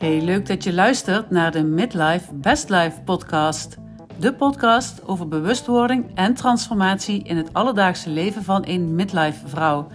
Hey, 0.00 0.20
leuk 0.20 0.46
dat 0.46 0.64
je 0.64 0.72
luistert 0.72 1.30
naar 1.30 1.52
de 1.52 1.62
Midlife 1.62 2.34
Best 2.34 2.68
Life 2.70 3.00
podcast. 3.04 3.76
De 4.18 4.34
podcast 4.34 5.06
over 5.06 5.28
bewustwording 5.28 6.10
en 6.14 6.34
transformatie 6.34 7.22
in 7.22 7.36
het 7.36 7.52
alledaagse 7.52 8.10
leven 8.10 8.44
van 8.44 8.62
een 8.66 8.94
midlife 8.94 9.48
vrouw. 9.48 9.86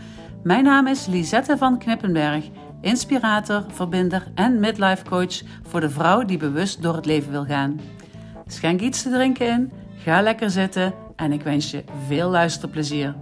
Mijn 0.44 0.63
naam 0.63 0.87
is 0.87 1.05
Lisette 1.05 1.57
van 1.57 1.78
Knippenberg, 1.78 2.46
inspirator, 2.81 3.65
verbinder 3.67 4.31
en 4.35 4.60
midlife 4.60 5.03
coach 5.03 5.41
voor 5.63 5.79
de 5.79 5.89
vrouw 5.89 6.26
die 6.26 6.37
bewust 6.37 6.81
door 6.81 6.96
het 6.96 7.06
leven 7.06 7.31
wil 7.31 7.46
gaan. 7.46 7.79
Schenk 8.47 8.81
iets 8.81 9.01
te 9.01 9.10
drinken 9.10 9.47
in, 9.47 9.72
ga 9.97 10.22
lekker 10.22 10.49
zitten 10.49 10.94
en 11.15 11.31
ik 11.31 11.42
wens 11.42 11.72
je 11.72 11.83
veel 12.08 12.29
luisterplezier. 12.29 13.15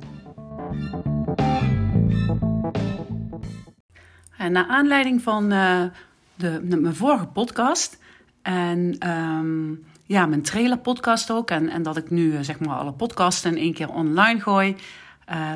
En 4.37 4.51
naar 4.51 4.67
aanleiding 4.67 5.21
van 5.21 5.53
uh, 5.53 5.83
de, 6.35 6.59
mijn 6.61 6.95
vorige 6.95 7.25
podcast 7.25 7.97
en 8.41 8.95
ehm, 8.99 9.71
ja, 10.05 10.25
mijn 10.25 10.41
trailer 10.41 10.77
podcast 10.77 11.31
ook, 11.31 11.49
en, 11.49 11.69
en 11.69 11.83
dat 11.83 11.97
ik 11.97 12.09
nu 12.09 12.35
eh, 12.35 12.43
zeg 12.43 12.59
maar 12.59 12.77
alle 12.77 12.91
podcasts 12.91 13.45
in 13.45 13.57
één 13.57 13.73
keer 13.73 13.89
online 13.89 14.39
gooi, 14.39 14.69
uh, 14.69 14.75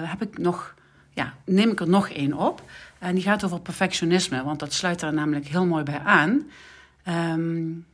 heb 0.09 0.21
ik 0.21 0.37
nog, 0.37 0.73
ja, 1.13 1.33
neem 1.45 1.71
ik 1.71 1.79
er 1.79 1.89
nog 1.89 2.09
één 2.09 2.33
op. 2.33 2.61
En 2.99 3.15
die 3.15 3.23
gaat 3.23 3.43
over 3.43 3.59
perfectionisme, 3.59 4.43
want 4.43 4.59
dat 4.59 4.73
sluit 4.73 4.99
daar 4.99 5.13
namelijk 5.13 5.47
heel 5.47 5.65
mooi 5.65 5.83
bij 5.83 5.99
aan. 5.99 6.47
Um, 7.07 7.85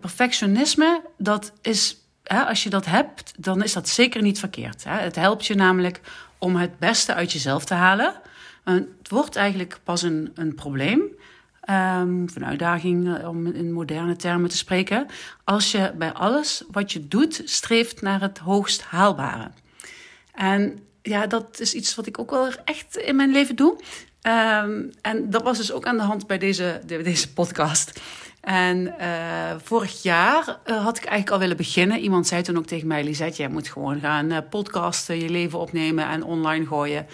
perfectionisme, 0.00 1.02
dat 1.18 1.52
is, 1.62 1.96
hè, 2.22 2.42
als 2.44 2.62
je 2.62 2.70
dat 2.70 2.86
hebt, 2.86 3.34
dan 3.38 3.62
is 3.62 3.72
dat 3.72 3.88
zeker 3.88 4.22
niet 4.22 4.38
verkeerd. 4.38 4.84
Hè. 4.84 4.98
Het 4.98 5.16
helpt 5.16 5.46
je 5.46 5.54
namelijk 5.54 6.00
om 6.38 6.56
het 6.56 6.78
beste 6.78 7.14
uit 7.14 7.32
jezelf 7.32 7.64
te 7.64 7.74
halen. 7.74 8.14
Het 8.64 9.08
wordt 9.08 9.36
eigenlijk 9.36 9.80
pas 9.84 10.02
een, 10.02 10.30
een 10.34 10.54
probleem, 10.54 11.02
um, 11.70 12.26
een 12.34 12.44
uitdaging 12.44 13.16
eh, 13.16 13.28
om 13.28 13.46
in 13.46 13.72
moderne 13.72 14.16
termen 14.16 14.50
te 14.50 14.56
spreken, 14.56 15.06
als 15.44 15.72
je 15.72 15.92
bij 15.96 16.12
alles 16.12 16.64
wat 16.70 16.92
je 16.92 17.08
doet 17.08 17.42
streeft 17.44 18.02
naar 18.02 18.20
het 18.20 18.38
hoogst 18.38 18.82
haalbare. 18.82 19.50
En 20.34 20.78
ja, 21.02 21.26
dat 21.26 21.60
is 21.60 21.74
iets 21.74 21.94
wat 21.94 22.06
ik 22.06 22.18
ook 22.18 22.30
wel 22.30 22.48
echt 22.64 22.96
in 22.96 23.16
mijn 23.16 23.32
leven 23.32 23.56
doe. 23.56 23.80
Um, 24.22 24.90
en 25.00 25.30
dat 25.30 25.42
was 25.42 25.56
dus 25.56 25.72
ook 25.72 25.86
aan 25.86 25.96
de 25.96 26.02
hand 26.02 26.26
bij 26.26 26.38
deze, 26.38 26.80
deze 26.86 27.32
podcast. 27.32 28.00
En 28.40 28.94
uh, 29.00 29.54
vorig 29.62 30.02
jaar 30.02 30.58
uh, 30.66 30.84
had 30.84 30.96
ik 30.96 31.04
eigenlijk 31.04 31.30
al 31.30 31.38
willen 31.38 31.56
beginnen. 31.56 31.98
Iemand 31.98 32.26
zei 32.26 32.42
toen 32.42 32.56
ook 32.56 32.66
tegen 32.66 32.86
mij: 32.86 33.04
Lisette, 33.04 33.36
jij 33.36 33.48
moet 33.48 33.68
gewoon 33.68 34.00
gaan 34.00 34.44
podcasten, 34.50 35.18
je 35.18 35.28
leven 35.28 35.58
opnemen 35.58 36.08
en 36.08 36.24
online 36.24 36.66
gooien. 36.66 37.06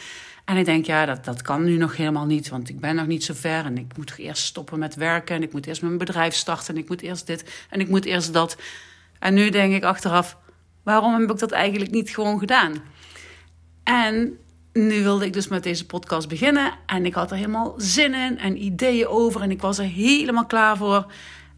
En 0.44 0.56
ik 0.56 0.64
denk, 0.64 0.86
ja, 0.86 1.06
dat, 1.06 1.24
dat 1.24 1.42
kan 1.42 1.64
nu 1.64 1.76
nog 1.76 1.96
helemaal 1.96 2.26
niet, 2.26 2.48
want 2.48 2.68
ik 2.68 2.80
ben 2.80 2.94
nog 2.94 3.06
niet 3.06 3.24
zo 3.24 3.34
ver. 3.36 3.64
En 3.64 3.78
ik 3.78 3.96
moet 3.96 4.14
eerst 4.16 4.44
stoppen 4.44 4.78
met 4.78 4.94
werken. 4.94 5.36
En 5.36 5.42
ik 5.42 5.52
moet 5.52 5.66
eerst 5.66 5.82
mijn 5.82 5.98
bedrijf 5.98 6.34
starten. 6.34 6.74
En 6.74 6.80
ik 6.80 6.88
moet 6.88 7.00
eerst 7.02 7.26
dit. 7.26 7.66
En 7.70 7.80
ik 7.80 7.88
moet 7.88 8.04
eerst 8.04 8.32
dat. 8.32 8.56
En 9.18 9.34
nu 9.34 9.50
denk 9.50 9.74
ik 9.74 9.84
achteraf, 9.84 10.36
waarom 10.82 11.20
heb 11.20 11.30
ik 11.30 11.38
dat 11.38 11.50
eigenlijk 11.50 11.90
niet 11.90 12.10
gewoon 12.10 12.38
gedaan? 12.38 12.74
En 13.84 14.38
nu 14.72 15.02
wilde 15.02 15.24
ik 15.24 15.32
dus 15.32 15.48
met 15.48 15.62
deze 15.62 15.86
podcast 15.86 16.28
beginnen. 16.28 16.72
En 16.86 17.06
ik 17.06 17.14
had 17.14 17.30
er 17.30 17.36
helemaal 17.36 17.74
zin 17.76 18.14
in 18.14 18.38
en 18.38 18.62
ideeën 18.62 19.06
over. 19.06 19.40
En 19.40 19.50
ik 19.50 19.60
was 19.60 19.78
er 19.78 19.84
helemaal 19.84 20.46
klaar 20.46 20.76
voor. 20.76 21.12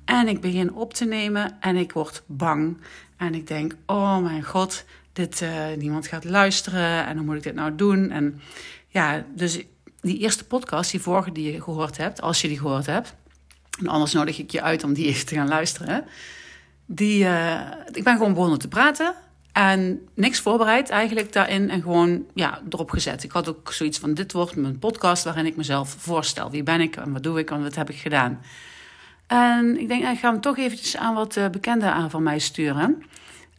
En 0.04 0.28
ik 0.28 0.40
begin 0.40 0.74
op 0.74 0.94
te 0.94 1.04
nemen 1.04 1.56
en 1.60 1.76
ik 1.76 1.92
word 1.92 2.22
bang. 2.26 2.80
En 3.16 3.34
ik 3.34 3.46
denk, 3.46 3.76
oh 3.86 4.18
mijn 4.18 4.44
god, 4.44 4.84
dit, 5.12 5.40
uh, 5.40 5.50
niemand 5.78 6.06
gaat 6.06 6.24
luisteren. 6.24 7.06
En 7.06 7.16
hoe 7.16 7.26
moet 7.26 7.36
ik 7.36 7.42
dit 7.42 7.54
nou 7.54 7.74
doen? 7.74 8.10
En 8.10 8.40
ja, 8.88 9.24
dus 9.34 9.60
die 10.00 10.18
eerste 10.18 10.44
podcast, 10.44 10.90
die 10.90 11.00
vorige 11.00 11.32
die 11.32 11.52
je 11.52 11.62
gehoord 11.62 11.96
hebt, 11.96 12.20
als 12.20 12.40
je 12.40 12.48
die 12.48 12.58
gehoord 12.58 12.86
hebt. 12.86 13.14
En 13.80 13.86
anders 13.88 14.12
nodig 14.12 14.38
ik 14.38 14.50
je 14.50 14.62
uit 14.62 14.84
om 14.84 14.92
die 14.92 15.06
even 15.06 15.26
te 15.26 15.34
gaan 15.34 15.48
luisteren. 15.48 16.04
Die, 16.86 17.24
uh, 17.24 17.60
ik 17.92 18.04
ben 18.04 18.16
gewoon 18.16 18.34
begonnen 18.34 18.58
te 18.58 18.68
praten. 18.68 19.14
En 19.52 20.08
niks 20.14 20.40
voorbereid 20.40 20.90
eigenlijk 20.90 21.32
daarin 21.32 21.70
en 21.70 21.82
gewoon 21.82 22.24
ja, 22.34 22.60
erop 22.70 22.90
gezet. 22.90 23.22
Ik 23.22 23.32
had 23.32 23.48
ook 23.48 23.72
zoiets 23.72 23.98
van: 23.98 24.14
dit 24.14 24.32
wordt 24.32 24.56
mijn 24.56 24.78
podcast 24.78 25.24
waarin 25.24 25.46
ik 25.46 25.56
mezelf 25.56 25.96
voorstel. 25.98 26.50
Wie 26.50 26.62
ben 26.62 26.80
ik 26.80 26.96
en 26.96 27.12
wat 27.12 27.22
doe 27.22 27.38
ik 27.38 27.50
en 27.50 27.62
wat 27.62 27.74
heb 27.74 27.90
ik 27.90 27.96
gedaan? 27.96 28.40
En 29.26 29.80
ik 29.80 29.88
denk, 29.88 30.04
ik 30.04 30.18
ga 30.18 30.30
hem 30.30 30.40
toch 30.40 30.58
eventjes 30.58 30.96
aan 30.96 31.14
wat 31.14 31.36
eh, 31.36 31.48
bekenden 31.48 31.92
aan 31.92 32.10
van 32.10 32.22
mij 32.22 32.38
sturen. 32.38 33.02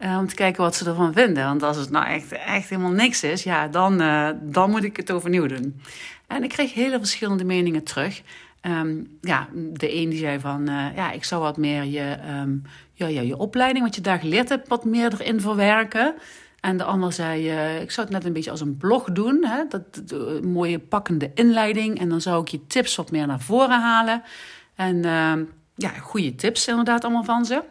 Uh, 0.00 0.18
om 0.18 0.26
te 0.26 0.34
kijken 0.34 0.62
wat 0.62 0.74
ze 0.74 0.88
ervan 0.88 1.12
vinden. 1.12 1.44
Want 1.44 1.62
als 1.62 1.76
het 1.76 1.90
nou 1.90 2.06
echt, 2.06 2.32
echt 2.32 2.68
helemaal 2.68 2.90
niks 2.90 3.22
is, 3.22 3.42
ja, 3.42 3.68
dan, 3.68 4.02
uh, 4.02 4.28
dan 4.42 4.70
moet 4.70 4.84
ik 4.84 4.96
het 4.96 5.10
overnieuw 5.10 5.46
doen. 5.46 5.80
En 6.26 6.42
ik 6.42 6.48
kreeg 6.48 6.74
hele 6.74 6.98
verschillende 6.98 7.44
meningen 7.44 7.82
terug. 7.82 8.22
Um, 8.62 9.18
ja, 9.20 9.48
de 9.52 9.94
een 9.94 10.08
die 10.08 10.18
zei 10.18 10.40
van, 10.40 10.70
uh, 10.70 10.86
ja, 10.96 11.10
ik 11.10 11.24
zou 11.24 11.42
wat 11.42 11.56
meer 11.56 11.84
je, 11.84 12.16
um, 12.40 12.62
ja, 12.92 13.06
ja, 13.06 13.20
je 13.20 13.36
opleiding, 13.36 13.84
wat 13.84 13.94
je 13.94 14.00
daar 14.00 14.18
geleerd 14.18 14.48
hebt, 14.48 14.68
wat 14.68 14.84
meer 14.84 15.12
erin 15.12 15.40
verwerken. 15.40 16.14
En 16.60 16.76
de 16.76 16.84
ander 16.84 17.12
zei, 17.12 17.50
ik 17.80 17.90
zou 17.90 18.06
het 18.06 18.16
net 18.16 18.24
een 18.24 18.32
beetje 18.32 18.50
als 18.50 18.60
een 18.60 18.76
blog 18.76 19.12
doen. 19.12 19.44
Hè? 19.44 19.64
Dat, 19.68 19.84
mooie 20.42 20.78
pakkende 20.78 21.30
inleiding. 21.34 22.00
En 22.00 22.08
dan 22.08 22.20
zou 22.20 22.40
ik 22.40 22.48
je 22.48 22.66
tips 22.66 22.96
wat 22.96 23.10
meer 23.10 23.26
naar 23.26 23.40
voren 23.40 23.80
halen. 23.80 24.22
En 24.74 24.96
uh, 24.96 25.32
ja, 25.74 25.88
goede 25.88 26.34
tips 26.34 26.68
inderdaad 26.68 27.04
allemaal 27.04 27.24
van 27.24 27.44
ze. 27.44 27.62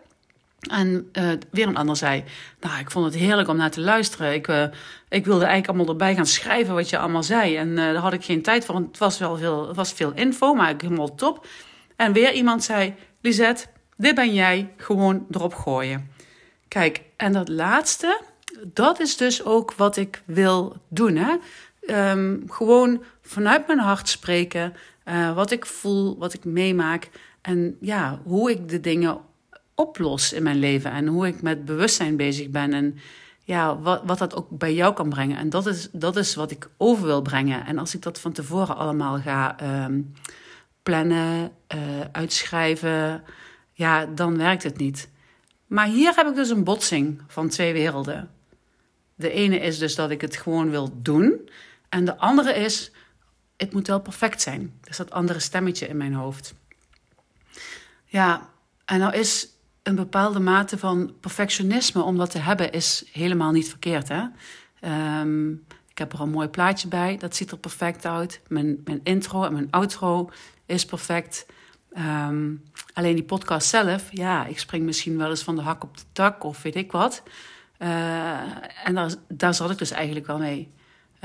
En 0.70 1.10
uh, 1.14 1.30
weer 1.52 1.68
een 1.68 1.78
ander 1.78 1.96
zei, 1.96 2.24
nou, 2.60 2.80
ik 2.80 2.92
vond 2.92 3.06
het 3.06 3.16
heerlijk 3.16 3.48
om 3.48 3.58
naar 3.58 3.72
te 3.72 3.82
luisteren. 3.82 4.34
Ik, 4.34 4.48
uh, 4.48 4.64
ik 5.10 5.26
wilde 5.26 5.46
eigenlijk 5.46 5.68
allemaal 5.68 5.94
erbij 5.94 6.16
gaan 6.16 6.26
schrijven 6.26 6.74
wat 6.74 6.90
je 6.90 6.98
allemaal 6.98 7.24
zei. 7.24 7.56
En 7.56 7.70
uh, 7.70 7.76
daar 7.76 7.96
had 7.96 8.14
ik 8.14 8.24
geen 8.24 8.42
tijd 8.42 8.66
voor, 8.66 8.76
het 8.76 8.98
was 8.98 9.18
wel 9.18 9.38
veel, 9.38 9.74
was 9.74 9.94
veel 9.94 10.12
info, 10.14 10.54
maar 10.54 10.70
ik 10.70 10.82
helemaal 10.82 11.16
top. 11.16 11.48
En 11.96 12.14
weer 12.14 12.34
iemand 12.34 12.64
zei, 12.64 12.94
Lisette, 13.22 13.66
dit 13.98 14.16
ben 14.16 14.34
jij, 14.34 14.74
gewoon 14.78 15.26
erop 15.32 15.54
gooien. 15.54 16.12
Kijk, 16.68 17.02
en 17.18 17.34
dat 17.34 17.50
laatste, 17.50 18.22
dat 18.74 19.00
is 19.00 19.18
dus 19.18 19.44
ook 19.44 19.74
wat 19.74 19.98
ik 19.98 20.22
wil 20.26 20.78
doen. 20.88 21.16
Hè? 21.16 21.36
Um, 22.12 22.44
gewoon 22.48 23.04
vanuit 23.22 23.68
mijn 23.68 23.80
hart 23.80 24.10
spreken, 24.10 24.74
wat 25.36 25.52
ik 25.52 25.66
voel, 25.66 26.18
wat 26.18 26.34
ik 26.34 26.46
meemaak. 26.46 27.10
En 27.42 27.78
ja, 27.82 28.20
hoe 28.24 28.52
ik 28.52 28.70
de 28.70 28.80
dingen 28.80 29.18
oplos 29.76 30.34
in 30.34 30.44
mijn 30.44 30.60
leven 30.60 30.92
en 30.92 31.08
hoe 31.08 31.28
ik 31.28 31.42
met 31.42 31.66
bewustzijn 31.66 32.18
bezig 32.18 32.50
ben 32.50 32.74
en 32.74 32.98
ja, 33.44 33.80
wat, 33.80 34.02
wat 34.06 34.18
dat 34.18 34.36
ook 34.36 34.50
bij 34.50 34.74
jou 34.74 34.94
kan 34.94 35.10
brengen. 35.10 35.38
En 35.38 35.50
dat 35.50 35.66
is, 35.66 35.90
dat 35.92 36.16
is 36.16 36.36
wat 36.36 36.52
ik 36.52 36.70
over 36.78 37.06
wil 37.06 37.22
brengen. 37.22 37.66
En 37.66 37.78
als 37.78 37.96
ik 37.96 38.02
dat 38.02 38.20
van 38.20 38.32
tevoren 38.32 38.78
allemaal 38.78 39.20
ga 39.20 39.56
um, 39.86 40.14
plannen, 40.84 41.52
uh, 41.76 41.80
uitschrijven, 42.12 43.24
ja, 43.74 44.06
dan 44.06 44.38
werkt 44.38 44.64
het 44.64 44.78
niet. 44.78 45.10
Maar 45.68 45.88
hier 45.88 46.16
heb 46.16 46.28
ik 46.28 46.36
dus 46.36 46.50
een 46.50 46.64
botsing 46.64 47.22
van 47.28 47.50
twee 47.50 47.74
werelden. 47.74 48.30
De 49.16 49.32
ene 49.32 49.60
is 49.60 49.78
dus 49.78 49.96
dat 49.96 50.10
ik 50.10 50.22
het 50.22 50.36
gewoon 50.36 50.70
wil 50.70 50.90
doen. 51.02 51.50
En 51.90 52.06
de 52.06 52.18
andere 52.18 52.54
is, 52.54 52.92
het 53.58 53.74
moet 53.74 53.88
wel 53.88 54.02
perfect 54.02 54.42
zijn. 54.42 54.80
Dus 54.82 54.98
dat 54.98 55.12
andere 55.12 55.40
stemmetje 55.40 55.88
in 55.88 55.98
mijn 55.98 56.14
hoofd. 56.14 56.54
Ja, 58.06 58.50
en 58.86 59.00
nou 59.00 59.14
is 59.14 59.53
een 59.84 59.96
bepaalde 59.96 60.40
mate 60.40 60.78
van 60.78 61.14
perfectionisme 61.20 62.02
om 62.02 62.18
dat 62.18 62.32
te 62.32 62.38
hebben 62.38 62.72
is 62.72 63.04
helemaal 63.12 63.52
niet 63.52 63.70
verkeerd. 63.70 64.08
Hè? 64.08 64.24
Um, 65.22 65.66
ik 65.90 65.98
heb 65.98 66.14
er 66.14 66.22
een 66.22 66.30
mooi 66.30 66.48
plaatje 66.48 66.88
bij, 66.88 67.18
dat 67.18 67.36
ziet 67.36 67.52
er 67.52 67.58
perfect 67.58 68.06
uit. 68.06 68.42
Mijn, 68.48 68.82
mijn 68.86 69.00
intro 69.04 69.44
en 69.44 69.54
mijn 69.54 69.68
outro 69.70 70.30
is 70.66 70.86
perfect. 70.86 71.46
Um, 71.98 72.64
alleen 72.94 73.16
die 73.16 73.24
podcast 73.24 73.68
zelf, 73.68 74.04
ja, 74.12 74.46
ik 74.46 74.60
spring 74.60 74.86
misschien 74.86 75.18
wel 75.18 75.30
eens 75.30 75.44
van 75.44 75.56
de 75.56 75.62
hak 75.62 75.84
op 75.84 75.98
de 75.98 76.04
tak 76.12 76.44
of 76.44 76.62
weet 76.62 76.76
ik 76.76 76.92
wat. 76.92 77.24
Uh, 77.80 78.88
en 78.88 78.94
daar, 78.94 79.14
daar 79.28 79.54
zat 79.54 79.72
ik 79.72 79.78
dus 79.78 79.92
eigenlijk 79.92 80.28
wel 80.28 80.38
mee. 80.38 80.72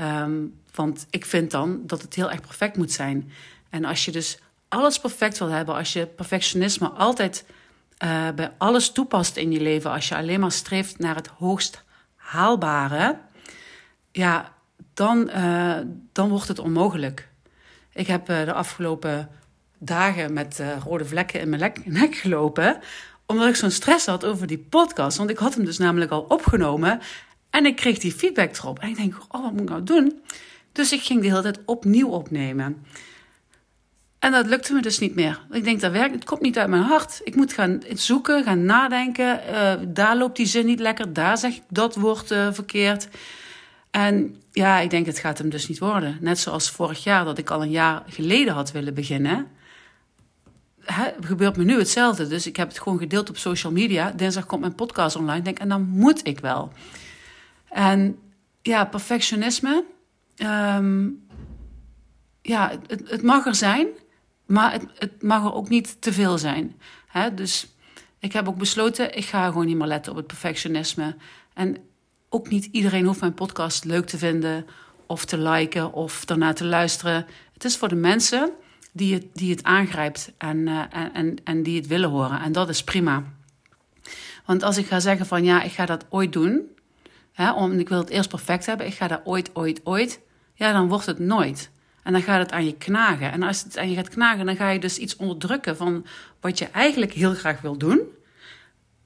Um, 0.01 0.59
want 0.73 1.07
ik 1.09 1.25
vind 1.25 1.51
dan 1.51 1.81
dat 1.85 2.01
het 2.01 2.15
heel 2.15 2.31
erg 2.31 2.41
perfect 2.41 2.77
moet 2.77 2.91
zijn. 2.91 3.31
En 3.69 3.85
als 3.85 4.05
je 4.05 4.11
dus 4.11 4.39
alles 4.67 4.99
perfect 4.99 5.37
wil 5.37 5.47
hebben, 5.47 5.75
als 5.75 5.93
je 5.93 6.05
perfectionisme 6.05 6.87
altijd 6.89 7.45
uh, 8.03 8.29
bij 8.35 8.51
alles 8.57 8.91
toepast 8.91 9.37
in 9.37 9.51
je 9.51 9.61
leven, 9.61 9.91
als 9.91 10.07
je 10.09 10.15
alleen 10.15 10.39
maar 10.39 10.51
streeft 10.51 10.99
naar 10.99 11.15
het 11.15 11.27
hoogst 11.27 11.83
haalbare, 12.15 13.17
ja, 14.11 14.53
dan, 14.93 15.29
uh, 15.35 15.77
dan 16.11 16.29
wordt 16.29 16.47
het 16.47 16.59
onmogelijk. 16.59 17.27
Ik 17.93 18.07
heb 18.07 18.29
uh, 18.29 18.45
de 18.45 18.53
afgelopen 18.53 19.29
dagen 19.77 20.33
met 20.33 20.63
rode 20.83 21.05
vlekken 21.05 21.39
in 21.39 21.49
mijn 21.49 21.73
nek 21.85 22.15
gelopen, 22.15 22.79
omdat 23.25 23.47
ik 23.47 23.55
zo'n 23.55 23.71
stress 23.71 24.05
had 24.05 24.25
over 24.25 24.47
die 24.47 24.65
podcast. 24.69 25.17
Want 25.17 25.29
ik 25.29 25.37
had 25.37 25.55
hem 25.55 25.65
dus 25.65 25.77
namelijk 25.77 26.11
al 26.11 26.21
opgenomen 26.21 26.99
en 27.49 27.65
ik 27.65 27.75
kreeg 27.75 27.97
die 27.97 28.11
feedback 28.11 28.57
erop. 28.57 28.79
En 28.79 28.89
ik 28.89 28.95
denk, 28.95 29.15
oh, 29.27 29.41
wat 29.41 29.51
moet 29.51 29.61
ik 29.61 29.69
nou 29.69 29.83
doen? 29.83 30.21
Dus 30.71 30.91
ik 30.91 31.01
ging 31.01 31.21
de 31.21 31.27
hele 31.27 31.41
tijd 31.41 31.59
opnieuw 31.65 32.07
opnemen. 32.07 32.85
En 34.19 34.31
dat 34.31 34.45
lukte 34.45 34.73
me 34.73 34.81
dus 34.81 34.99
niet 34.99 35.15
meer. 35.15 35.41
Ik 35.51 35.63
denk, 35.63 35.81
dat 35.81 35.91
werkt, 35.91 36.13
het 36.13 36.23
komt 36.25 36.41
niet 36.41 36.57
uit 36.57 36.69
mijn 36.69 36.83
hart. 36.83 37.21
Ik 37.23 37.35
moet 37.35 37.53
gaan 37.53 37.81
zoeken, 37.93 38.43
gaan 38.43 38.65
nadenken. 38.65 39.39
Uh, 39.51 39.73
daar 39.87 40.17
loopt 40.17 40.37
die 40.37 40.45
zin 40.45 40.65
niet 40.65 40.79
lekker, 40.79 41.13
daar 41.13 41.37
zeg 41.37 41.55
ik 41.55 41.61
dat 41.69 41.95
woord 41.95 42.31
uh, 42.31 42.47
verkeerd. 42.51 43.07
En 43.91 44.35
ja, 44.51 44.79
ik 44.79 44.89
denk, 44.89 45.05
het 45.05 45.19
gaat 45.19 45.37
hem 45.37 45.49
dus 45.49 45.67
niet 45.67 45.79
worden. 45.79 46.17
Net 46.21 46.39
zoals 46.39 46.69
vorig 46.69 47.03
jaar, 47.03 47.25
dat 47.25 47.37
ik 47.37 47.49
al 47.49 47.61
een 47.61 47.69
jaar 47.69 48.03
geleden 48.07 48.53
had 48.53 48.71
willen 48.71 48.93
beginnen. 48.93 49.47
hè, 50.81 51.09
gebeurt 51.19 51.57
me 51.57 51.63
nu 51.63 51.77
hetzelfde. 51.77 52.27
Dus 52.27 52.47
ik 52.47 52.55
heb 52.55 52.67
het 52.67 52.79
gewoon 52.79 52.99
gedeeld 52.99 53.29
op 53.29 53.37
social 53.37 53.71
media. 53.71 54.11
Dinsdag 54.11 54.45
komt 54.45 54.61
mijn 54.61 54.75
podcast 54.75 55.15
online. 55.15 55.41
Denk, 55.41 55.59
en 55.59 55.69
dan 55.69 55.81
moet 55.81 56.27
ik 56.27 56.39
wel. 56.39 56.71
En 57.69 58.19
ja, 58.61 58.85
perfectionisme. 58.85 59.83
Ehm, 60.35 61.07
ja, 62.41 62.71
het, 62.87 63.21
mag 63.21 63.45
er 63.45 63.55
zijn, 63.55 63.87
maar 64.49 64.71
het, 64.71 64.85
het, 64.97 65.21
mag 65.21 65.43
er 65.43 65.53
ook 65.53 65.69
niet 65.69 66.01
te 66.01 66.13
veel 66.13 66.37
zijn. 66.37 66.75
Hè? 67.07 67.33
Dus 67.33 67.67
ik 68.19 68.33
heb 68.33 68.47
ook 68.47 68.57
besloten, 68.57 69.17
ik 69.17 69.25
ga 69.25 69.47
gewoon 69.47 69.65
niet 69.65 69.77
meer 69.77 69.87
letten 69.87 70.11
op 70.11 70.17
het 70.17 70.27
perfectionisme. 70.27 71.15
En 71.53 71.77
ook 72.29 72.49
niet 72.49 72.65
iedereen 72.71 73.05
hoeft 73.05 73.19
mijn 73.19 73.33
podcast 73.33 73.85
leuk 73.85 74.05
te 74.05 74.17
vinden 74.17 74.65
of 75.05 75.25
te 75.25 75.37
liken 75.37 75.93
of 75.93 76.25
daarna 76.25 76.53
te 76.53 76.65
luisteren. 76.65 77.25
Het 77.53 77.63
is 77.65 77.77
voor 77.77 77.87
de 77.87 77.95
mensen 77.95 78.51
die 78.91 79.13
het, 79.13 79.25
die 79.33 79.51
het 79.51 79.63
aangrijpt 79.63 80.31
en, 80.37 80.57
uh, 80.57 80.83
en, 81.13 81.35
en 81.43 81.63
die 81.63 81.77
het 81.77 81.87
willen 81.87 82.09
horen. 82.09 82.41
En 82.41 82.51
dat 82.51 82.69
is 82.69 82.83
prima. 82.83 83.23
Want 84.45 84.63
als 84.63 84.77
ik 84.77 84.87
ga 84.87 84.99
zeggen 84.99 85.25
van 85.25 85.43
ja, 85.43 85.61
ik 85.61 85.71
ga 85.71 85.85
dat 85.85 86.05
ooit 86.09 86.33
doen, 86.33 86.61
hè, 87.31 87.51
om, 87.51 87.71
ik 87.71 87.89
wil 87.89 87.97
het 87.97 88.09
eerst 88.09 88.29
perfect 88.29 88.65
hebben, 88.65 88.85
ik 88.85 88.93
ga 88.93 89.07
dat 89.07 89.21
ooit, 89.23 89.49
ooit, 89.53 89.81
ooit, 89.83 90.19
ja, 90.53 90.71
dan 90.71 90.87
wordt 90.87 91.05
het 91.05 91.19
nooit. 91.19 91.71
En 92.09 92.15
dan 92.15 92.23
gaat 92.23 92.39
het 92.39 92.51
aan 92.51 92.65
je 92.65 92.75
knagen. 92.75 93.31
En 93.31 93.43
als 93.43 93.63
het 93.63 93.77
aan 93.77 93.89
je 93.89 93.95
gaat 93.95 94.09
knagen, 94.09 94.45
dan 94.45 94.55
ga 94.55 94.69
je 94.69 94.79
dus 94.79 94.97
iets 94.97 95.15
onderdrukken 95.15 95.77
van 95.77 96.05
wat 96.39 96.57
je 96.57 96.65
eigenlijk 96.65 97.13
heel 97.13 97.33
graag 97.33 97.61
wil 97.61 97.77
doen. 97.77 98.01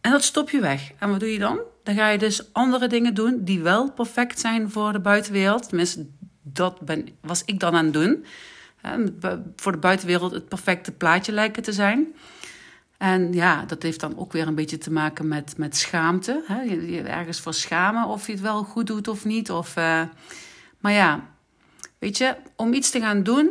En 0.01 0.11
dat 0.11 0.23
stop 0.23 0.49
je 0.49 0.59
weg. 0.59 0.91
En 0.99 1.09
wat 1.09 1.19
doe 1.19 1.31
je 1.31 1.39
dan? 1.39 1.59
Dan 1.83 1.95
ga 1.95 2.09
je 2.09 2.17
dus 2.17 2.53
andere 2.53 2.87
dingen 2.87 3.13
doen 3.13 3.43
die 3.43 3.61
wel 3.61 3.91
perfect 3.91 4.39
zijn 4.39 4.71
voor 4.71 4.91
de 4.91 4.99
buitenwereld. 4.99 5.67
Tenminste, 5.67 6.05
dat 6.41 6.79
ben, 6.79 7.07
was 7.21 7.43
ik 7.45 7.59
dan 7.59 7.75
aan 7.75 7.85
het 7.85 7.93
doen. 7.93 8.25
Voor 9.55 9.71
de 9.71 9.77
buitenwereld 9.77 10.31
het 10.31 10.47
perfecte 10.47 10.91
plaatje 10.91 11.31
lijken 11.31 11.63
te 11.63 11.73
zijn. 11.73 12.07
En 12.97 13.33
ja, 13.33 13.65
dat 13.65 13.83
heeft 13.83 13.99
dan 13.99 14.17
ook 14.17 14.31
weer 14.31 14.47
een 14.47 14.55
beetje 14.55 14.77
te 14.77 14.91
maken 14.91 15.27
met, 15.27 15.57
met 15.57 15.77
schaamte. 15.77 16.43
Hè? 16.47 16.61
Je, 16.61 17.01
ergens 17.01 17.39
voor 17.39 17.53
schamen 17.53 18.07
of 18.07 18.25
je 18.25 18.31
het 18.31 18.41
wel 18.41 18.63
goed 18.63 18.87
doet 18.87 19.07
of 19.07 19.25
niet. 19.25 19.51
Of, 19.51 19.77
uh, 19.77 20.01
maar 20.79 20.91
ja, 20.91 21.31
weet 22.03 22.17
je, 22.17 22.35
om 22.55 22.73
iets 22.73 22.89
te 22.89 22.99
gaan 22.99 23.23
doen... 23.23 23.49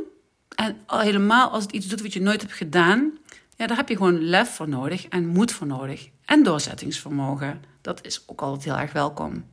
en 0.55 0.77
helemaal 0.87 1.51
als 1.51 1.63
het 1.63 1.73
iets 1.73 1.87
doet 1.87 2.03
wat 2.03 2.13
je 2.13 2.21
nooit 2.21 2.41
hebt 2.41 2.53
gedaan... 2.53 3.19
ja, 3.57 3.67
daar 3.67 3.77
heb 3.77 3.89
je 3.89 3.97
gewoon 3.97 4.23
lef 4.23 4.55
voor 4.55 4.69
nodig 4.69 5.07
en 5.07 5.27
moed 5.27 5.53
voor 5.53 5.67
nodig. 5.67 6.09
En 6.25 6.43
doorzettingsvermogen. 6.43 7.65
Dat 7.81 8.07
is 8.07 8.23
ook 8.27 8.43
altijd 8.43 8.65
heel 8.65 8.79
erg 8.79 8.93
welkom. 8.93 9.45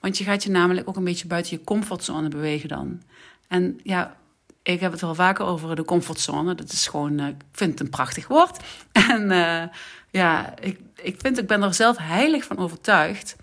Want 0.00 0.18
je 0.18 0.24
gaat 0.24 0.42
je 0.42 0.50
namelijk 0.50 0.88
ook 0.88 0.96
een 0.96 1.04
beetje 1.04 1.26
buiten 1.26 1.56
je 1.56 1.64
comfortzone 1.64 2.28
bewegen 2.28 2.68
dan. 2.68 3.02
En 3.48 3.80
ja, 3.82 4.16
ik 4.62 4.80
heb 4.80 4.92
het 4.92 5.00
wel 5.00 5.14
vaker 5.14 5.44
over 5.44 5.76
de 5.76 5.84
comfortzone. 5.84 6.54
Dat 6.54 6.72
is 6.72 6.86
gewoon, 6.86 7.20
uh, 7.20 7.26
ik 7.26 7.42
vind 7.52 7.70
het 7.70 7.80
een 7.80 7.90
prachtig 7.90 8.28
woord. 8.28 8.62
En 9.08 9.30
uh, 9.30 9.62
ja, 10.10 10.58
ik, 10.60 10.80
ik 11.02 11.20
vind, 11.20 11.38
ik 11.38 11.46
ben 11.46 11.62
er 11.62 11.74
zelf 11.74 11.96
heilig 11.96 12.44
van 12.44 12.58
overtuigd 12.58 13.36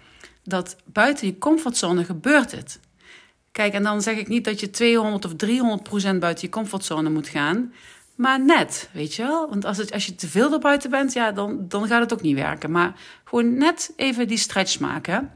dat 0.44 0.75
buiten 0.85 1.27
je 1.27 1.38
comfortzone 1.38 2.06
gebeurt 2.06 2.51
het. 2.51 2.80
Kijk, 3.59 3.73
en 3.73 3.83
dan 3.83 4.01
zeg 4.01 4.17
ik 4.17 4.27
niet 4.27 4.45
dat 4.45 4.59
je 4.59 4.69
200 4.69 5.25
of 5.25 5.35
300 5.35 5.83
procent 5.83 6.19
buiten 6.19 6.45
je 6.45 6.53
comfortzone 6.53 7.09
moet 7.09 7.27
gaan. 7.27 7.73
Maar 8.15 8.45
net, 8.45 8.89
weet 8.91 9.13
je 9.15 9.21
wel? 9.23 9.50
Want 9.50 9.65
als, 9.65 9.77
het, 9.77 9.91
als 9.91 10.06
je 10.06 10.15
te 10.15 10.27
veel 10.27 10.53
er 10.53 10.59
buiten 10.59 10.89
bent, 10.89 11.13
ja, 11.13 11.31
dan, 11.31 11.65
dan 11.67 11.88
gaat 11.88 12.01
het 12.01 12.13
ook 12.13 12.21
niet 12.21 12.35
werken. 12.35 12.71
Maar 12.71 12.94
gewoon 13.23 13.57
net 13.57 13.94
even 13.95 14.27
die 14.27 14.38
stretch 14.38 14.79
maken. 14.79 15.31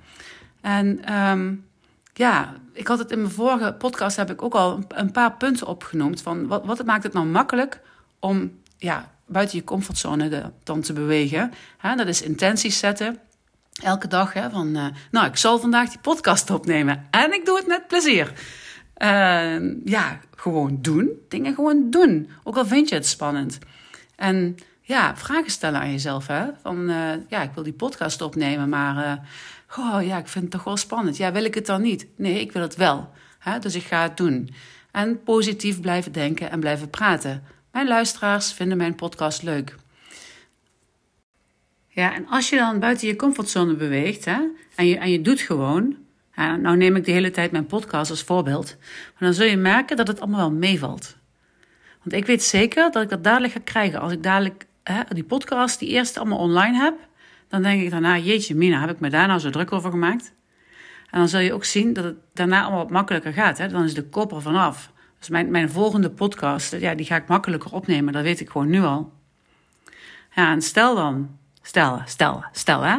En 0.62 1.14
um, 1.14 1.66
ja, 2.14 2.54
ik 2.74 2.88
had 2.88 3.00
het 3.00 3.12
in 3.12 3.22
mijn 3.22 3.34
vorige 3.34 3.75
podcast 3.78 4.18
heb 4.18 4.31
ik 4.31 4.42
ook 4.42 4.56
al 4.56 4.84
een 4.88 5.12
paar 5.12 5.34
punten 5.34 5.68
opgenoemd. 5.68 6.22
Van 6.22 6.48
wat, 6.48 6.66
wat 6.66 6.86
maakt 6.86 7.04
het 7.04 7.14
nou 7.14 7.25
makkelijk 7.25 7.80
om 8.20 8.60
ja, 8.78 9.12
buiten 9.25 9.58
je 9.58 9.64
comfortzone 9.64 10.30
de, 10.30 10.44
dan 10.64 10.81
te 10.81 10.94
bewegen? 10.94 11.52
Dat 11.96 12.08
is 12.08 12.22
intenties 12.22 12.80
zetten. 12.80 13.20
Elke 13.81 14.08
dag 14.08 14.34
hè, 14.34 14.50
van, 14.50 14.68
uh, 14.68 14.86
nou, 15.12 15.28
ik 15.28 15.38
zal 15.38 15.60
vandaag 15.60 15.90
die 15.90 16.00
podcast 16.00 16.50
opnemen. 16.50 17.08
En 17.12 17.34
ik 17.34 17.46
doe 17.46 17.58
het 17.58 17.68
met 17.68 17.88
plezier. 17.88 18.34
Uh, 18.98 19.86
ja, 19.86 20.20
gewoon 20.36 20.78
doen. 20.81 21.10
Dingen 21.30 21.56
gewoon 21.56 21.90
doen. 21.90 22.30
Ook 22.44 22.58
al 22.58 22.66
vind 22.66 22.90
je 22.90 22.96
het 22.96 23.08
spannend. 23.08 23.60
En 24.16 24.58
ja, 24.81 25.16
vragen 25.16 25.52
stellen 25.52 25.80
aan 25.80 25.92
jezelf. 25.92 26.28
Hè? 26.28 26.46
Van, 26.62 26.90
uh, 26.90 27.12
ja, 27.28 27.42
ik 27.42 27.52
wil 27.54 27.64
die 27.64 27.74
podcast 27.74 28.22
opnemen, 28.22 28.70
maar 28.70 29.22
Oh 29.78 30.04
ja, 30.04 30.18
ik 30.18 30.28
vind 30.28 30.44
het 30.44 30.54
toch 30.54 30.64
wel 30.64 30.78
spannend. 30.78 31.18
Ja, 31.18 31.31
wil 31.31 31.44
ik 31.44 31.56
het 31.56 31.66
dan 31.66 31.81
niet? 31.81 32.08
Nee, 32.16 32.40
ik 32.40 32.52
wil 32.52 32.62
het 32.62 32.75
wel. 32.75 33.10
Hè? 33.40 33.60
Dus 33.60 33.75
ik 33.75 33.84
ga 33.84 34.02
het 34.02 34.18
doen. 34.18 34.54
En 34.92 35.24
positief 35.24 35.81
blijven 35.81 36.12
denken 36.12 36.50
en 36.50 36.60
blijven 36.60 36.90
praten. 36.90 37.44
Mijn 37.72 37.88
luisteraars 37.88 38.54
vinden 38.54 38.78
mijn 38.78 38.96
podcast 38.96 39.42
leuk. 39.42 39.75
Ja, 41.94 42.16
en 42.16 42.28
als 42.28 42.50
je 42.50 42.56
dan 42.56 42.80
buiten 42.80 43.07
je 43.07 43.16
comfortzone 43.16 43.75
beweegt 43.75 44.25
hè, 44.25 44.42
en, 44.75 44.88
je, 44.88 44.98
en 44.98 45.12
je 45.12 45.22
doet 45.22 45.40
gewoon. 45.40 45.95
Nou 46.36 46.78
neem 46.78 46.95
ik 46.95 47.06
de 47.06 47.12
hele 47.12 47.31
tijd 47.31 47.51
mijn 47.51 47.66
podcast 47.66 48.12
als 48.12 48.24
voorbeeld. 48.24 48.75
Maar 48.80 49.19
dan 49.19 49.34
zul 49.34 49.45
je 49.45 49.57
merken 49.57 49.98
dat 49.98 50.07
het 50.07 50.19
allemaal 50.19 50.40
wel 50.40 50.51
meevalt. 50.51 51.18
Want 52.04 52.16
ik 52.16 52.25
weet 52.25 52.44
zeker 52.44 52.92
dat 52.92 53.04
ik 53.04 53.10
dat 53.10 53.24
dadelijk 53.24 53.54
ga 53.54 53.60
krijgen. 53.63 54.00
Als 54.00 54.12
ik 54.12 54.24
dadelijk 54.24 54.66
hè, 54.84 55.01
die 55.07 55.24
podcast, 55.24 55.80
die 55.80 55.90
eerste 55.90 56.19
allemaal 56.19 56.38
online 56.38 56.78
heb 56.78 56.95
dan 57.54 57.62
denk 57.62 57.81
ik 57.81 57.92
daarna, 57.92 58.18
jeetje 58.18 58.56
mina, 58.56 58.80
heb 58.80 58.89
ik 58.89 59.00
me 59.00 59.10
daar 59.10 59.28
nou 59.28 59.39
zo 59.39 59.50
druk 59.50 59.72
over 59.72 59.92
gemaakt? 59.92 60.34
En 61.10 61.19
dan 61.19 61.30
zul 61.30 61.39
je 61.39 61.54
ook 61.54 61.66
zien 61.66 61.94
dat 61.94 62.04
het 62.04 62.16
daarna 62.34 62.62
allemaal 62.62 62.80
wat 62.80 62.89
makkelijker 62.89 63.34
gaat. 63.34 63.57
Hè? 63.57 63.68
Dan 63.68 63.84
is 63.84 63.94
de 63.94 64.04
kop 64.04 64.31
er 64.31 64.42
vanaf. 64.42 64.92
Dus 65.19 65.30
mijn, 65.30 65.51
mijn 65.51 65.69
volgende 65.69 66.10
podcast, 66.10 66.75
ja, 66.75 66.96
die 66.96 67.06
ga 67.06 67.16
ik 67.16 67.28
makkelijker 67.28 67.72
opnemen. 67.72 68.13
Dat 68.13 68.24
weet 68.24 68.39
ik 68.39 68.50
gewoon 68.50 68.69
nu 68.69 68.81
al. 68.81 69.12
Ja, 70.36 70.51
en 70.51 70.62
stel 70.62 70.96
dan, 70.96 71.38
stel, 71.63 72.01
stel, 72.06 72.44
stel 72.51 72.81
hè, 72.81 72.98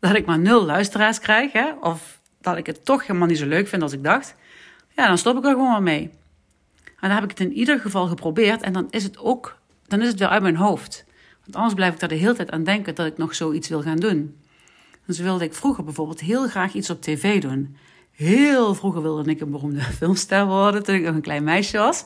dat 0.00 0.14
ik 0.14 0.26
maar 0.26 0.38
nul 0.38 0.64
luisteraars 0.64 1.18
krijg. 1.18 1.52
Hè, 1.52 1.72
of 1.80 2.20
dat 2.40 2.56
ik 2.56 2.66
het 2.66 2.84
toch 2.84 3.06
helemaal 3.06 3.28
niet 3.28 3.38
zo 3.38 3.46
leuk 3.46 3.68
vind 3.68 3.82
als 3.82 3.92
ik 3.92 4.04
dacht. 4.04 4.34
Ja, 4.96 5.06
dan 5.06 5.18
stop 5.18 5.36
ik 5.36 5.44
er 5.44 5.50
gewoon 5.50 5.82
mee. 5.82 6.10
En 6.84 7.08
dan 7.08 7.10
heb 7.10 7.24
ik 7.24 7.30
het 7.30 7.40
in 7.40 7.52
ieder 7.52 7.80
geval 7.80 8.06
geprobeerd. 8.06 8.62
En 8.62 8.72
dan 8.72 8.86
is 8.90 9.02
het 9.02 9.18
ook, 9.18 9.58
dan 9.86 10.00
is 10.00 10.08
het 10.08 10.18
weer 10.18 10.28
uit 10.28 10.42
mijn 10.42 10.56
hoofd. 10.56 11.04
Want 11.40 11.56
anders 11.56 11.74
blijf 11.74 11.92
ik 11.92 12.00
daar 12.00 12.08
de 12.08 12.14
hele 12.14 12.34
tijd 12.34 12.50
aan 12.50 12.64
denken 12.64 12.94
dat 12.94 13.06
ik 13.06 13.16
nog 13.16 13.34
zoiets 13.34 13.68
wil 13.68 13.82
gaan 13.82 13.96
doen. 13.96 14.36
Dus 15.06 15.18
wilde 15.18 15.44
ik 15.44 15.54
vroeger 15.54 15.84
bijvoorbeeld 15.84 16.20
heel 16.20 16.48
graag 16.48 16.74
iets 16.74 16.90
op 16.90 17.02
tv 17.02 17.40
doen. 17.40 17.76
Heel 18.12 18.74
vroeger 18.74 19.02
wilde 19.02 19.30
ik 19.30 19.40
een 19.40 19.50
beroemde 19.50 19.80
filmster 19.98 20.46
worden 20.46 20.82
toen 20.82 20.94
ik 20.94 21.02
nog 21.02 21.14
een 21.14 21.20
klein 21.20 21.44
meisje 21.44 21.78
was. 21.78 22.04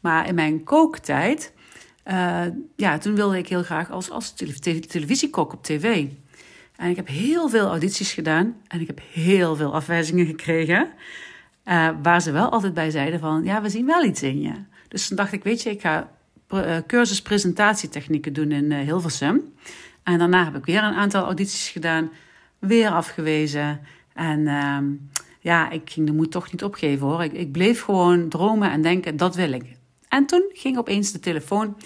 Maar 0.00 0.26
in 0.26 0.34
mijn 0.34 0.64
kooktijd, 0.64 1.52
uh, 2.06 2.42
ja, 2.76 2.98
toen 2.98 3.14
wilde 3.14 3.38
ik 3.38 3.48
heel 3.48 3.62
graag 3.62 3.90
als, 3.90 4.10
als 4.10 4.34
televisiekok 4.88 5.52
op 5.52 5.62
tv. 5.64 6.06
En 6.76 6.90
ik 6.90 6.96
heb 6.96 7.08
heel 7.08 7.48
veel 7.48 7.66
audities 7.68 8.12
gedaan 8.12 8.56
en 8.66 8.80
ik 8.80 8.86
heb 8.86 9.00
heel 9.12 9.56
veel 9.56 9.74
afwijzingen 9.74 10.26
gekregen. 10.26 10.88
Uh, 11.64 11.88
waar 12.02 12.22
ze 12.22 12.32
wel 12.32 12.48
altijd 12.48 12.74
bij 12.74 12.90
zeiden 12.90 13.20
van, 13.20 13.44
ja, 13.44 13.62
we 13.62 13.68
zien 13.68 13.86
wel 13.86 14.04
iets 14.04 14.22
in 14.22 14.40
je. 14.40 14.52
Dus 14.88 15.08
toen 15.08 15.16
dacht 15.16 15.32
ik, 15.32 15.44
weet 15.44 15.62
je, 15.62 15.70
ik 15.70 15.80
ga 15.80 16.10
eh, 16.52 16.76
cursus 16.86 17.22
presentatietechnieken 17.22 18.32
doen 18.32 18.52
in 18.52 18.72
eh, 18.72 18.78
Hilversum. 18.78 19.54
En 20.02 20.18
daarna 20.18 20.44
heb 20.44 20.56
ik 20.56 20.64
weer 20.64 20.82
een 20.82 20.94
aantal 20.94 21.24
audities 21.24 21.68
gedaan, 21.68 22.10
weer 22.58 22.90
afgewezen. 22.90 23.80
En 24.14 24.46
ehm, 24.46 24.84
ja, 25.40 25.70
ik 25.70 25.90
ging 25.90 26.06
de 26.06 26.12
moed 26.12 26.30
toch 26.30 26.52
niet 26.52 26.64
opgeven 26.64 27.06
hoor. 27.06 27.22
Ik, 27.22 27.32
ik 27.32 27.52
bleef 27.52 27.82
gewoon 27.82 28.28
dromen 28.28 28.70
en 28.70 28.82
denken, 28.82 29.16
dat 29.16 29.34
wil 29.34 29.52
ik. 29.52 29.76
En 30.12 30.26
toen 30.26 30.50
ging 30.52 30.78
opeens 30.78 31.12
de 31.12 31.20
telefoon 31.20 31.76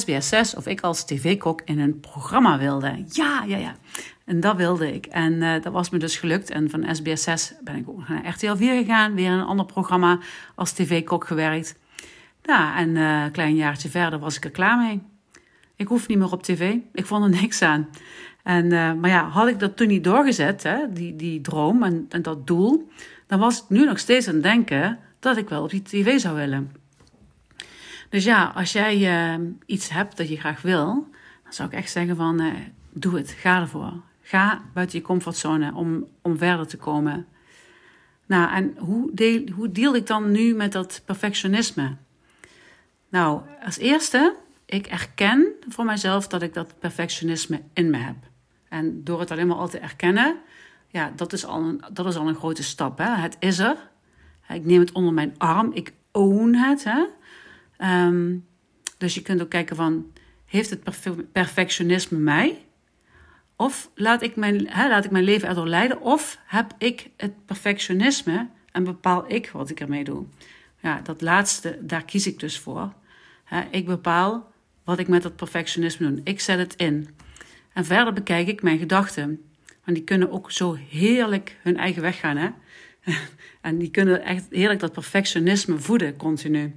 SBS6 0.00 0.56
of 0.56 0.66
ik 0.66 0.80
als 0.80 1.04
tv-kok 1.04 1.62
in 1.64 1.78
een 1.78 2.00
programma 2.00 2.58
wilde. 2.58 3.04
Ja, 3.08 3.44
ja, 3.46 3.56
ja. 3.56 3.76
En 4.24 4.40
dat 4.40 4.56
wilde 4.56 4.94
ik. 4.94 5.06
En 5.06 5.32
uh, 5.32 5.62
dat 5.62 5.72
was 5.72 5.90
me 5.90 5.98
dus 5.98 6.16
gelukt. 6.16 6.50
En 6.50 6.70
van 6.70 6.84
SBS6 6.84 7.62
ben 7.64 7.76
ik 7.76 7.88
ook 7.88 8.08
naar 8.08 8.28
RTL 8.28 8.54
4 8.54 8.74
gegaan. 8.74 9.14
Weer 9.14 9.30
een 9.30 9.44
ander 9.44 9.66
programma 9.66 10.18
als 10.54 10.72
tv-kok 10.72 11.26
gewerkt. 11.26 11.78
Ja, 12.42 12.76
en 12.76 12.88
uh, 12.88 13.22
een 13.22 13.30
klein 13.30 13.54
jaartje 13.54 13.88
verder 13.88 14.18
was 14.18 14.36
ik 14.36 14.44
er 14.44 14.50
klaar 14.50 14.78
mee. 14.78 15.02
Ik 15.76 15.88
hoef 15.88 16.08
niet 16.08 16.18
meer 16.18 16.32
op 16.32 16.42
tv. 16.42 16.76
Ik 16.92 17.06
vond 17.06 17.24
er 17.24 17.40
niks 17.40 17.62
aan. 17.62 17.88
En, 18.42 18.64
uh, 18.64 18.92
maar 18.92 19.10
ja, 19.10 19.28
had 19.28 19.48
ik 19.48 19.58
dat 19.58 19.76
toen 19.76 19.88
niet 19.88 20.04
doorgezet, 20.04 20.62
hè, 20.62 20.92
die, 20.92 21.16
die 21.16 21.40
droom 21.40 21.82
en, 21.82 22.06
en 22.08 22.22
dat 22.22 22.46
doel, 22.46 22.88
dan 23.26 23.38
was 23.38 23.58
ik 23.58 23.68
nu 23.68 23.84
nog 23.84 23.98
steeds 23.98 24.28
aan 24.28 24.34
het 24.34 24.42
denken 24.42 24.98
dat 25.18 25.36
ik 25.36 25.48
wel 25.48 25.62
op 25.62 25.70
die 25.70 25.82
tv 25.82 26.18
zou 26.18 26.36
willen. 26.36 26.86
Dus 28.08 28.24
ja, 28.24 28.52
als 28.54 28.72
jij 28.72 28.96
uh, 29.38 29.46
iets 29.66 29.88
hebt 29.88 30.16
dat 30.16 30.28
je 30.28 30.36
graag 30.36 30.62
wil, 30.62 31.08
dan 31.42 31.52
zou 31.52 31.68
ik 31.68 31.74
echt 31.74 31.90
zeggen 31.90 32.16
van, 32.16 32.40
uh, 32.40 32.54
doe 32.92 33.16
het, 33.16 33.30
ga 33.30 33.60
ervoor. 33.60 33.92
Ga 34.22 34.62
buiten 34.74 34.98
je 34.98 35.04
comfortzone 35.04 35.74
om, 35.74 36.06
om 36.22 36.38
verder 36.38 36.66
te 36.66 36.76
komen. 36.76 37.26
Nou, 38.26 38.52
en 38.54 38.74
hoe 38.78 39.10
deel, 39.12 39.48
hoe 39.54 39.72
deel 39.72 39.94
ik 39.94 40.06
dan 40.06 40.30
nu 40.30 40.54
met 40.54 40.72
dat 40.72 41.02
perfectionisme? 41.04 41.96
Nou, 43.08 43.42
als 43.64 43.78
eerste, 43.78 44.36
ik 44.66 44.86
erken 44.86 45.52
voor 45.68 45.84
mezelf 45.84 46.26
dat 46.26 46.42
ik 46.42 46.54
dat 46.54 46.78
perfectionisme 46.78 47.62
in 47.72 47.90
me 47.90 47.96
heb. 47.96 48.16
En 48.68 49.04
door 49.04 49.20
het 49.20 49.30
alleen 49.30 49.46
maar 49.46 49.56
al 49.56 49.68
te 49.68 49.78
erkennen, 49.78 50.36
ja, 50.88 51.12
dat 51.16 51.32
is 51.32 51.44
al 51.44 51.62
een, 51.62 51.84
dat 51.92 52.06
is 52.06 52.16
al 52.16 52.28
een 52.28 52.34
grote 52.34 52.62
stap. 52.62 52.98
Hè? 52.98 53.14
Het 53.14 53.36
is 53.38 53.58
er. 53.58 53.76
Ik 54.48 54.64
neem 54.64 54.80
het 54.80 54.92
onder 54.92 55.12
mijn 55.12 55.34
arm. 55.38 55.72
Ik 55.72 55.92
own 56.12 56.54
het. 56.54 56.84
Hè? 56.84 57.04
Um, 57.78 58.46
dus 58.98 59.14
je 59.14 59.22
kunt 59.22 59.42
ook 59.42 59.48
kijken 59.48 59.76
van, 59.76 60.12
heeft 60.46 60.70
het 60.70 60.82
perfectionisme 61.32 62.18
mij? 62.18 62.64
Of 63.56 63.90
laat 63.94 64.22
ik 64.22 64.36
mijn, 64.36 64.68
hè, 64.68 64.88
laat 64.88 65.04
ik 65.04 65.10
mijn 65.10 65.24
leven 65.24 65.48
erdoor 65.48 65.68
leiden? 65.68 66.00
Of 66.00 66.40
heb 66.46 66.74
ik 66.78 67.10
het 67.16 67.44
perfectionisme 67.46 68.48
en 68.72 68.84
bepaal 68.84 69.24
ik 69.32 69.50
wat 69.50 69.70
ik 69.70 69.80
ermee 69.80 70.04
doe? 70.04 70.24
Ja, 70.80 71.00
dat 71.00 71.20
laatste, 71.20 71.78
daar 71.80 72.04
kies 72.04 72.26
ik 72.26 72.38
dus 72.38 72.58
voor. 72.58 72.92
ik 73.70 73.86
bepaal 73.86 74.52
wat 74.84 74.98
ik 74.98 75.08
met 75.08 75.22
dat 75.22 75.36
perfectionisme 75.36 76.10
doe. 76.10 76.20
Ik 76.24 76.40
zet 76.40 76.58
het 76.58 76.74
in. 76.74 77.08
En 77.72 77.84
verder 77.84 78.12
bekijk 78.12 78.48
ik 78.48 78.62
mijn 78.62 78.78
gedachten. 78.78 79.42
Want 79.84 79.96
die 79.96 80.06
kunnen 80.06 80.30
ook 80.30 80.50
zo 80.50 80.74
heerlijk 80.88 81.56
hun 81.62 81.76
eigen 81.76 82.02
weg 82.02 82.18
gaan. 82.18 82.36
Hè? 82.36 82.48
en 83.60 83.78
die 83.78 83.90
kunnen 83.90 84.22
echt 84.22 84.46
heerlijk 84.50 84.80
dat 84.80 84.92
perfectionisme 84.92 85.78
voeden, 85.78 86.16
continu. 86.16 86.74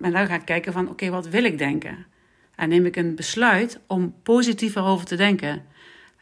En 0.00 0.12
dan 0.12 0.26
ga 0.26 0.34
ik 0.34 0.44
kijken 0.44 0.72
van, 0.72 0.88
oké, 0.88 1.10
wat 1.10 1.28
wil 1.28 1.44
ik 1.44 1.58
denken? 1.58 2.06
En 2.56 2.68
neem 2.68 2.86
ik 2.86 2.96
een 2.96 3.14
besluit 3.14 3.80
om 3.86 4.14
positiever 4.22 4.82
over 4.82 5.06
te 5.06 5.16
denken. 5.16 5.62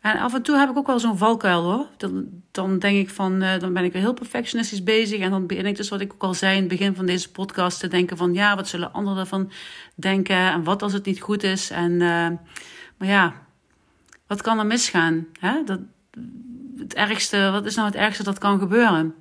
En 0.00 0.19
af 0.19 0.35
en 0.35 0.43
toe 0.43 0.57
heb 0.57 0.71
ik 0.71 0.77
ook 0.77 0.87
wel 0.87 0.99
zo'n 0.99 1.19
valkuil 1.19 1.62
hoor. 1.62 1.87
Dan, 1.97 2.29
dan 2.50 2.79
denk 2.79 2.99
ik 2.99 3.11
van, 3.11 3.43
uh, 3.43 3.59
dan 3.59 3.73
ben 3.73 3.85
ik 3.85 3.93
weer 3.93 4.03
heel 4.03 4.15
perfectionistisch 4.15 4.83
bezig. 4.83 5.21
En 5.21 5.31
dan 5.31 5.47
begin 5.47 5.67
ik 5.67 5.77
dus, 5.77 5.89
wat 5.89 6.00
ik 6.00 6.12
ook 6.12 6.23
al 6.23 6.35
zei 6.35 6.55
in 6.55 6.61
het 6.61 6.69
begin 6.69 6.95
van 6.95 7.07
deze 7.07 7.31
podcast, 7.31 7.81
te 7.81 7.89
denken 7.89 8.17
van, 8.17 8.35
ja, 8.35 8.57
wat 8.57 8.69
zullen 8.69 8.93
anderen 8.93 9.19
ervan 9.19 9.50
denken? 9.95 10.37
En 10.37 10.65
wat 10.65 10.83
als 10.83 10.93
het 10.93 11.05
niet 11.05 11.21
goed 11.21 11.43
is? 11.43 11.71
En, 11.71 11.93
uh, 11.93 12.29
maar 12.97 13.09
ja, 13.09 13.35
wat 14.27 14.43
kan 14.43 14.59
er 14.59 14.67
misgaan? 14.67 15.27
Hè? 15.41 15.65
Dat, 15.65 15.81
het 16.79 16.95
ergste, 16.95 17.50
wat 17.50 17.67
is 17.67 17.75
nou 17.75 17.87
het 17.87 17.97
ergste 17.97 18.23
dat 18.23 18.39
kan 18.39 18.59
gebeuren? 18.59 19.15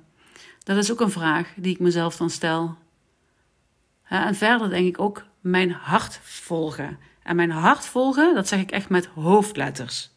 Dat 0.62 0.76
is 0.76 0.92
ook 0.92 1.00
een 1.00 1.10
vraag 1.10 1.48
die 1.56 1.72
ik 1.72 1.80
mezelf 1.80 2.16
dan 2.16 2.30
stel. 2.30 2.76
En 4.18 4.34
verder 4.34 4.70
denk 4.70 4.86
ik 4.86 5.00
ook 5.00 5.24
mijn 5.40 5.70
hart 5.70 6.20
volgen. 6.22 6.98
En 7.22 7.36
mijn 7.36 7.50
hart 7.50 7.86
volgen, 7.86 8.34
dat 8.34 8.48
zeg 8.48 8.60
ik 8.60 8.70
echt 8.70 8.88
met 8.88 9.06
hoofdletters. 9.06 10.10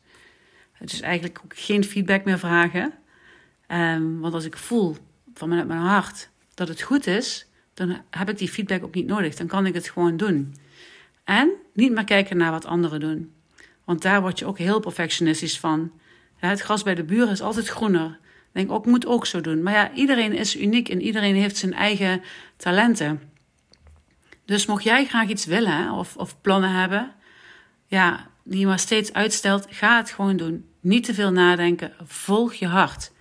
Is 0.80 1.02
eigenlijk 1.02 1.40
ook 1.44 1.58
geen 1.58 1.84
feedback 1.84 2.26
meer 2.26 2.40
vragen. 2.40 2.94
Um, 3.68 4.20
want 4.20 4.34
als 4.34 4.46
ik 4.46 4.58
voel 4.58 4.98
vanuit 5.34 5.68
mijn 5.68 5.80
hart 5.80 6.30
dat 6.54 6.68
het 6.68 6.82
goed 6.82 7.08
is, 7.08 7.48
dan 7.74 8.02
heb 8.10 8.30
ik 8.30 8.38
die 8.38 8.50
feedback 8.50 8.84
ook 8.84 8.96
niet 8.96 9.08
nodig. 9.08 9.36
Dan 9.36 9.48
kan 9.48 9.66
ik 9.66 9.74
het 9.74 9.90
gewoon 9.90 10.18
doen. 10.18 10.56
En 11.24 11.52
niet 11.74 11.92
meer 11.92 12.04
kijken 12.04 12.38
naar 12.38 12.52
wat 12.52 12.66
anderen 12.66 13.00
doen. 13.00 13.34
Want 13.84 14.02
daar 14.02 14.22
word 14.22 14.40
je 14.40 14.46
ook 14.46 14.58
heel 14.58 14.80
perfectionistisch 14.80 15.60
van. 15.60 15.92
Het 16.36 16.62
gras 16.62 16.84
bij 16.84 16.96
de 16.96 17.04
buren 17.04 17.32
is 17.32 17.42
altijd 17.42 17.68
groener. 17.68 18.20
Denk 18.52 18.72
ook, 18.72 18.86
moet 18.86 19.06
ook 19.06 19.26
zo 19.26 19.42
doen. 19.42 19.64
Maar 19.64 19.74
ja, 19.74 19.94
iedereen 19.94 20.34
is 20.34 20.58
uniek 20.58 20.90
en 20.90 21.02
iedereen 21.02 21.36
heeft 21.36 21.58
zijn 21.58 21.74
eigen 21.74 22.22
talenten. 22.58 23.33
Dus 24.46 24.66
mocht 24.66 24.84
jij 24.84 25.06
graag 25.06 25.28
iets 25.28 25.46
willen 25.46 25.92
of, 25.92 26.18
of 26.18 26.42
plannen 26.42 26.72
hebben, 26.72 27.14
ja, 27.88 28.28
die 28.44 28.60
je 28.60 28.66
maar 28.66 28.80
steeds 28.80 29.14
uitstelt, 29.14 29.66
ga 29.70 29.98
het 29.98 30.12
gewoon 30.12 30.38
doen. 30.38 30.66
Niet 30.80 31.04
te 31.04 31.14
veel 31.14 31.32
nadenken, 31.32 31.94
volg 32.04 32.54
je 32.54 32.68
hart. 32.68 33.12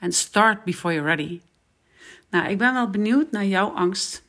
En 0.00 0.12
start 0.12 0.64
before 0.64 0.94
you're 0.94 1.08
ready. 1.08 1.40
Nou, 2.30 2.48
ik 2.48 2.58
ben 2.58 2.74
wel 2.74 2.90
benieuwd 2.90 3.30
naar 3.30 3.46
jouw 3.46 3.68
angst 3.68 4.22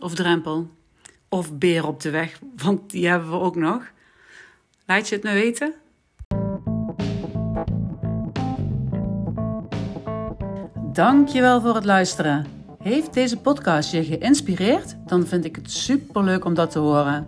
of 0.00 0.14
drempel 0.14 0.70
of 1.28 1.58
beer 1.58 1.86
op 1.86 2.00
de 2.00 2.10
weg, 2.10 2.38
want 2.56 2.90
die 2.90 3.08
hebben 3.08 3.30
we 3.30 3.36
ook 3.36 3.56
nog. 3.56 3.92
Laat 4.86 5.08
je 5.08 5.14
het 5.14 5.24
me 5.24 5.32
weten. 5.32 5.74
Dankjewel 10.92 11.60
voor 11.60 11.74
het 11.74 11.84
luisteren. 11.84 12.53
Heeft 12.84 13.14
deze 13.14 13.36
podcast 13.36 13.90
je 13.90 14.04
geïnspireerd? 14.04 14.96
Dan 15.06 15.26
vind 15.26 15.44
ik 15.44 15.56
het 15.56 15.70
superleuk 15.70 16.44
om 16.44 16.54
dat 16.54 16.70
te 16.70 16.78
horen. 16.78 17.26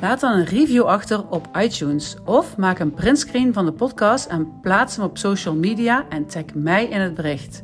Laat 0.00 0.20
dan 0.20 0.32
een 0.32 0.44
review 0.44 0.82
achter 0.82 1.28
op 1.28 1.48
iTunes 1.56 2.16
of 2.24 2.56
maak 2.56 2.78
een 2.78 2.94
printscreen 2.94 3.52
van 3.52 3.64
de 3.64 3.72
podcast 3.72 4.26
en 4.26 4.60
plaats 4.60 4.96
hem 4.96 5.04
op 5.04 5.18
social 5.18 5.54
media 5.54 6.04
en 6.08 6.26
tag 6.26 6.44
mij 6.54 6.84
in 6.84 7.00
het 7.00 7.14
bericht. 7.14 7.62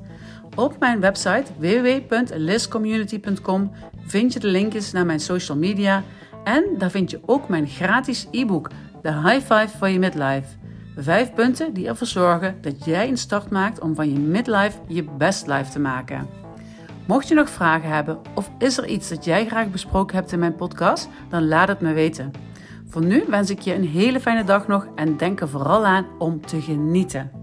Op 0.55 0.77
mijn 0.79 1.01
website 1.01 1.45
www.liscommunity.com 1.59 3.71
vind 4.07 4.33
je 4.33 4.41
de 4.41 4.49
linkjes 4.49 4.93
naar 4.93 5.07
mijn 5.07 5.21
social 5.21 5.59
media 5.59 6.03
en 6.45 6.65
daar 6.79 6.91
vind 6.91 7.11
je 7.11 7.21
ook 7.27 7.49
mijn 7.49 7.67
gratis 7.67 8.27
e-book 8.31 8.71
de 9.03 9.13
High 9.13 9.53
Five 9.53 9.79
voor 9.79 9.89
je 9.89 9.99
midlife. 9.99 10.49
Vijf 10.97 11.33
punten 11.33 11.75
die 11.75 11.89
ervoor 11.89 12.07
zorgen 12.07 12.59
dat 12.61 12.85
jij 12.85 13.09
een 13.09 13.19
start 13.19 13.51
maakt 13.51 13.81
om 13.81 13.95
van 13.95 14.13
je 14.13 14.19
midlife 14.19 14.79
je 14.87 15.03
best 15.03 15.47
life 15.47 15.71
te 15.71 15.81
maken. 15.81 16.48
Mocht 17.09 17.29
je 17.29 17.35
nog 17.35 17.51
vragen 17.51 17.91
hebben 17.91 18.19
of 18.35 18.51
is 18.59 18.79
er 18.79 18.87
iets 18.87 19.09
dat 19.09 19.25
jij 19.25 19.47
graag 19.47 19.71
besproken 19.71 20.17
hebt 20.17 20.33
in 20.33 20.39
mijn 20.39 20.55
podcast, 20.55 21.09
dan 21.29 21.49
laat 21.49 21.69
het 21.69 21.81
me 21.81 21.93
weten. 21.93 22.31
Voor 22.89 23.05
nu 23.05 23.25
wens 23.29 23.51
ik 23.51 23.61
je 23.61 23.75
een 23.75 23.87
hele 23.89 24.21
fijne 24.21 24.45
dag 24.45 24.67
nog 24.67 24.87
en 24.95 25.17
denk 25.17 25.41
er 25.41 25.49
vooral 25.49 25.87
aan 25.87 26.07
om 26.19 26.47
te 26.47 26.61
genieten. 26.61 27.38